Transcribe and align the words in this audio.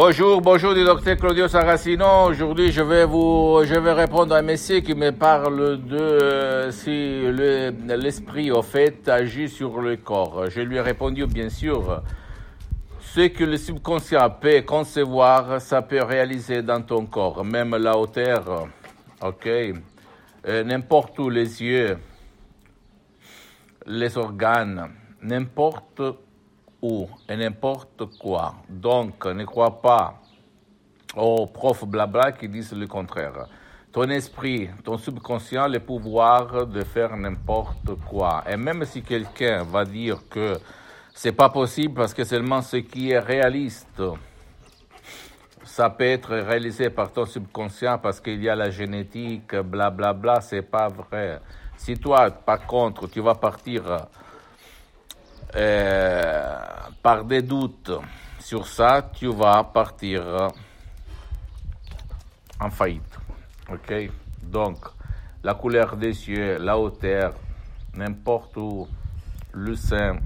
Bonjour, 0.00 0.42
bonjour 0.42 0.74
du 0.74 0.84
docteur 0.84 1.16
Claudio 1.16 1.48
Saracino. 1.48 2.26
Aujourd'hui, 2.26 2.70
je 2.70 2.82
vais 2.82 3.06
vous, 3.06 3.60
je 3.64 3.76
vais 3.78 3.94
répondre 3.94 4.34
à 4.34 4.40
un 4.40 4.42
monsieur 4.42 4.80
qui 4.80 4.94
me 4.94 5.10
parle 5.10 5.82
de 5.86 5.96
euh, 5.96 6.70
si 6.70 6.90
le- 6.90 7.70
l'esprit, 7.96 8.50
au 8.50 8.60
fait, 8.60 9.08
agit 9.08 9.48
sur 9.48 9.80
le 9.80 9.96
corps. 9.96 10.50
Je 10.50 10.60
lui 10.60 10.76
ai 10.76 10.82
répondu, 10.82 11.24
bien 11.26 11.48
sûr, 11.48 12.02
ce 13.00 13.22
que 13.28 13.44
le 13.44 13.56
subconscient 13.56 14.28
peut 14.38 14.60
concevoir, 14.66 15.62
ça 15.62 15.80
peut 15.80 16.02
réaliser 16.02 16.60
dans 16.60 16.82
ton 16.82 17.06
corps, 17.06 17.42
même 17.42 17.74
la 17.74 17.96
hauteur, 17.96 18.66
ok, 19.24 19.48
Euh, 20.48 20.62
n'importe 20.62 21.18
où 21.18 21.30
les 21.30 21.62
yeux, 21.62 21.96
les 23.86 24.16
organes, 24.18 24.90
n'importe 25.22 26.02
et 27.28 27.36
n'importe 27.36 28.18
quoi. 28.18 28.54
Donc, 28.68 29.24
ne 29.26 29.44
crois 29.44 29.80
pas 29.80 30.14
aux 31.16 31.46
profs 31.46 31.84
blabla 31.84 32.32
qui 32.32 32.48
disent 32.48 32.72
le 32.72 32.86
contraire. 32.86 33.46
Ton 33.92 34.08
esprit, 34.10 34.68
ton 34.84 34.98
subconscient, 34.98 35.68
le 35.68 35.80
pouvoir 35.80 36.66
de 36.66 36.82
faire 36.84 37.16
n'importe 37.16 37.94
quoi. 38.08 38.44
Et 38.48 38.56
même 38.56 38.84
si 38.84 39.02
quelqu'un 39.02 39.62
va 39.64 39.84
dire 39.84 40.18
que 40.28 40.58
c'est 41.14 41.32
pas 41.32 41.48
possible 41.48 41.94
parce 41.94 42.12
que 42.12 42.24
seulement 42.24 42.60
ce 42.60 42.76
qui 42.76 43.10
est 43.10 43.18
réaliste, 43.18 44.02
ça 45.64 45.88
peut 45.88 46.04
être 46.04 46.34
réalisé 46.36 46.90
par 46.90 47.10
ton 47.10 47.24
subconscient 47.24 47.98
parce 47.98 48.20
qu'il 48.20 48.42
y 48.42 48.48
a 48.48 48.54
la 48.54 48.70
génétique, 48.70 49.54
blablabla, 49.54 50.12
bla, 50.12 50.12
bla, 50.12 50.40
c'est 50.40 50.62
pas 50.62 50.88
vrai. 50.88 51.40
Si 51.76 51.94
toi, 51.94 52.30
par 52.30 52.66
contre, 52.66 53.08
tu 53.08 53.20
vas 53.20 53.34
partir 53.34 53.82
euh, 55.56 56.58
par 57.02 57.24
des 57.24 57.42
doutes 57.42 57.92
sur 58.38 58.66
ça, 58.66 59.10
tu 59.12 59.26
vas 59.28 59.64
partir 59.64 60.50
en 62.60 62.70
faillite. 62.70 63.18
Ok? 63.70 64.10
Donc, 64.42 64.78
la 65.42 65.54
couleur 65.54 65.96
des 65.96 66.28
yeux, 66.28 66.58
la 66.58 66.78
hauteur, 66.78 67.34
n'importe 67.94 68.56
où, 68.56 68.86
le 69.52 69.74
sein. 69.74 70.18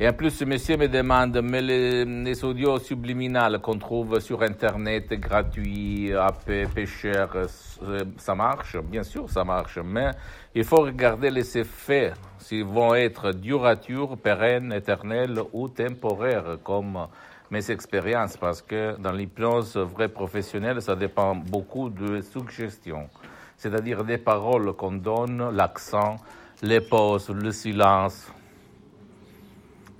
Et 0.00 0.08
en 0.08 0.12
plus, 0.12 0.30
ce 0.30 0.44
monsieur 0.44 0.76
me 0.76 0.88
demande, 0.88 1.40
mais 1.40 1.62
les, 1.62 2.04
les 2.04 2.44
audios 2.44 2.80
subliminales 2.80 3.60
qu'on 3.60 3.78
trouve 3.78 4.18
sur 4.18 4.42
Internet, 4.42 5.08
gratuits, 5.20 6.12
à 6.12 6.32
peu, 6.32 6.66
cher, 6.84 7.28
euh, 7.36 8.04
ça 8.16 8.34
marche? 8.34 8.76
Bien 8.76 9.04
sûr, 9.04 9.30
ça 9.30 9.44
marche, 9.44 9.78
mais 9.78 10.10
il 10.52 10.64
faut 10.64 10.78
regarder 10.78 11.30
les 11.30 11.58
effets, 11.58 12.12
s'ils 12.38 12.64
vont 12.64 12.92
être 12.96 13.30
duratures, 13.30 14.16
pérennes, 14.18 14.72
éternels 14.72 15.40
ou 15.52 15.68
temporaires, 15.68 16.58
comme 16.64 17.06
mes 17.52 17.70
expériences, 17.70 18.36
parce 18.36 18.62
que 18.62 18.96
dans 18.98 19.12
l'hypnose 19.12 19.76
vraie 19.76 20.08
professionnelle, 20.08 20.82
ça 20.82 20.96
dépend 20.96 21.36
beaucoup 21.36 21.88
de 21.88 22.20
suggestions, 22.20 23.08
c'est-à-dire 23.56 24.02
des 24.02 24.18
paroles 24.18 24.72
qu'on 24.72 24.90
donne, 24.94 25.50
l'accent, 25.54 26.16
les 26.62 26.80
pauses, 26.80 27.30
le 27.30 27.52
silence, 27.52 28.28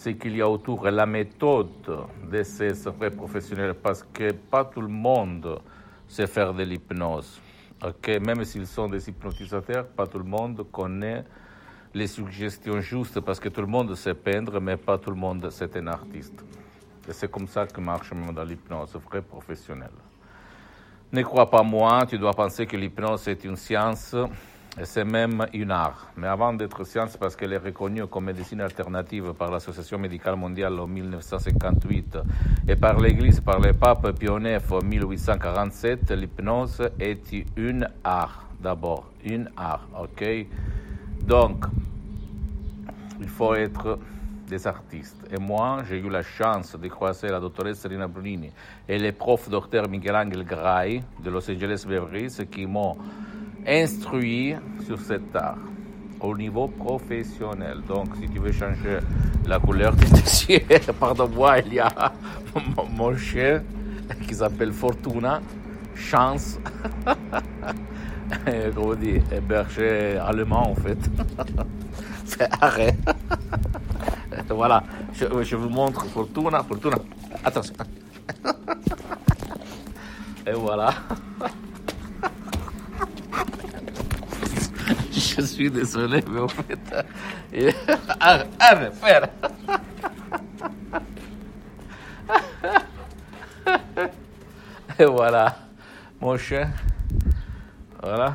ce 0.00 0.08
qu'il 0.10 0.34
y 0.34 0.40
a 0.40 0.48
autour 0.48 0.88
et 0.88 0.90
la 0.90 1.04
méthode 1.04 1.68
de 2.32 2.42
ces 2.42 2.72
vrais 2.88 3.10
professionnels, 3.10 3.74
parce 3.74 4.02
que 4.02 4.32
pas 4.32 4.64
tout 4.64 4.80
le 4.80 4.88
monde 4.88 5.60
sait 6.08 6.26
faire 6.26 6.54
de 6.54 6.62
l'hypnose. 6.62 7.38
ok 7.86 8.08
Même 8.24 8.42
s'ils 8.46 8.66
sont 8.66 8.88
des 8.88 9.06
hypnotisateurs, 9.10 9.86
pas 9.88 10.06
tout 10.06 10.16
le 10.16 10.24
monde 10.24 10.64
connaît 10.72 11.22
les 11.92 12.06
suggestions 12.06 12.80
justes, 12.80 13.20
parce 13.20 13.38
que 13.38 13.50
tout 13.50 13.60
le 13.60 13.66
monde 13.66 13.94
sait 13.94 14.14
peindre, 14.14 14.58
mais 14.58 14.78
pas 14.78 14.96
tout 14.96 15.10
le 15.10 15.16
monde 15.16 15.46
c'est 15.50 15.76
un 15.76 15.88
artiste. 15.88 16.42
Et 17.06 17.12
c'est 17.12 17.30
comme 17.30 17.46
ça 17.46 17.66
que 17.66 17.80
marche 17.82 18.12
même 18.14 18.32
dans 18.32 18.44
l'hypnose, 18.44 18.96
vrai 19.06 19.20
professionnel. 19.20 19.90
Ne 21.12 21.22
crois 21.22 21.50
pas 21.50 21.62
moi, 21.62 22.06
tu 22.08 22.16
dois 22.16 22.32
penser 22.32 22.64
que 22.64 22.76
l'hypnose 22.78 23.28
est 23.28 23.44
une 23.44 23.56
science 23.56 24.16
c'est 24.82 25.04
même 25.04 25.46
une 25.52 25.70
art. 25.70 26.08
Mais 26.16 26.26
avant 26.26 26.52
d'être 26.52 26.84
science, 26.84 27.16
parce 27.16 27.36
qu'elle 27.36 27.52
est 27.52 27.58
reconnue 27.58 28.06
comme 28.06 28.26
médecine 28.26 28.60
alternative 28.60 29.32
par 29.34 29.50
l'Association 29.50 29.98
médicale 29.98 30.36
mondiale 30.36 30.78
en 30.78 30.86
1958 30.86 32.18
et 32.68 32.76
par 32.76 32.98
l'Église, 32.98 33.40
par 33.40 33.60
le 33.60 33.72
pape 33.72 34.18
Pie 34.18 34.26
IX 34.26 34.60
en 34.70 34.82
1847, 34.82 36.12
l'hypnose 36.12 36.82
est 36.98 37.32
une 37.56 37.88
art, 38.04 38.44
d'abord, 38.60 39.10
une 39.24 39.50
art, 39.56 39.86
ok? 39.98 40.24
Donc, 41.22 41.64
il 43.20 43.28
faut 43.28 43.54
être 43.54 43.98
des 44.48 44.66
artistes. 44.66 45.26
Et 45.30 45.38
moi, 45.38 45.78
j'ai 45.88 45.98
eu 45.98 46.08
la 46.08 46.22
chance 46.22 46.76
de 46.76 46.88
croiser 46.88 47.28
la 47.28 47.38
doctoresse 47.38 47.86
Rina 47.86 48.08
Brunini 48.08 48.50
et 48.88 48.98
les 48.98 49.12
profs 49.12 49.48
docteur 49.48 49.88
Miguel 49.88 50.16
Angel 50.16 50.44
Gray 50.44 51.02
de 51.22 51.30
Los 51.30 51.48
Angeles 51.50 51.84
Beverly 51.86 52.28
qui 52.50 52.66
m'ont 52.66 52.96
instruit 53.66 54.54
sur 54.86 54.98
cet 55.00 55.34
art 55.36 55.56
au 56.20 56.36
niveau 56.36 56.68
professionnel. 56.68 57.78
Donc, 57.88 58.08
si 58.20 58.28
tu 58.28 58.38
veux 58.38 58.52
changer 58.52 58.98
la 59.46 59.58
couleur 59.58 59.94
de 59.96 60.04
tes 60.04 60.52
yeux, 60.54 60.92
pardon-moi, 60.98 61.58
il 61.60 61.74
y 61.74 61.80
a 61.80 62.12
mon- 62.96 63.16
chien 63.16 63.62
qui 64.26 64.34
s'appelle 64.34 64.72
Fortuna, 64.72 65.40
Chance, 65.94 66.58
comment 68.74 68.92
un 68.92 69.40
berger 69.46 70.16
allemand 70.18 70.70
en 70.70 70.74
fait. 70.74 70.98
C'est 72.24 72.48
arrêt. 72.60 72.96
voilà, 74.48 74.82
je, 75.12 75.24
je 75.42 75.56
vous 75.56 75.68
montre 75.68 76.04
Fortuna, 76.06 76.62
Fortuna, 76.62 76.96
attention. 77.44 77.74
Et 80.46 80.52
voilà. 80.52 80.92
Je 85.36 85.42
suis 85.42 85.70
désolé, 85.70 86.22
mais 86.28 86.40
en 86.40 86.48
fait. 86.48 86.78
euh, 87.54 87.70
Arrête, 88.20 88.48
arrête, 88.58 88.94
frère. 88.94 89.28
Et 94.98 95.04
voilà, 95.04 95.56
mon 96.20 96.36
chien. 96.36 96.70
Voilà. 98.02 98.34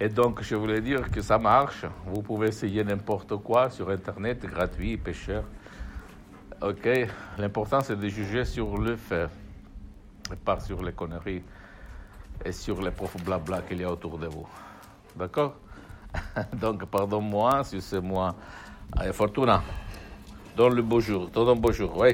Et 0.00 0.08
donc, 0.08 0.42
je 0.42 0.54
voulais 0.54 0.80
dire 0.80 1.10
que 1.10 1.20
ça 1.20 1.38
marche. 1.38 1.84
Vous 2.06 2.22
pouvez 2.22 2.48
essayer 2.48 2.84
n'importe 2.84 3.36
quoi 3.38 3.70
sur 3.70 3.90
Internet, 3.90 4.44
gratuit, 4.46 4.96
peu 4.96 5.12
cher. 5.12 5.42
Ok, 6.62 6.88
l'important 7.38 7.80
c'est 7.80 7.96
de 7.98 8.08
juger 8.08 8.44
sur 8.44 8.78
le 8.78 8.96
fait, 8.96 9.28
et 10.32 10.36
pas 10.36 10.60
sur 10.60 10.82
les 10.82 10.92
conneries 10.92 11.42
et 12.44 12.52
sur 12.52 12.80
les 12.80 12.90
profs 12.90 13.22
blabla 13.22 13.60
qu'il 13.62 13.80
y 13.80 13.84
a 13.84 13.90
autour 13.90 14.18
de 14.18 14.26
vous. 14.28 14.46
D'accord? 15.16 15.56
Donc, 16.52 16.84
pardonne-moi 16.86 17.64
si 17.64 17.80
c'est 17.80 18.00
moi. 18.00 18.34
Allez, 18.96 19.12
Fortuna, 19.12 19.62
donne 20.56 20.74
le 20.74 20.82
bonjour, 20.82 21.28
donne 21.28 21.48
un 21.48 21.56
bonjour, 21.56 21.96
oui. 21.96 22.10